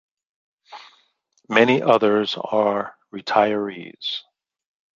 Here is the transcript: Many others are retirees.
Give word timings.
Many 1.47 1.83
others 1.83 2.35
are 2.35 2.97
retirees. 3.13 4.21